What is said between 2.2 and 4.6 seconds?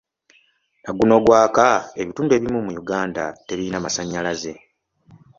ebimu mu Uganda tebirina masannyalaze.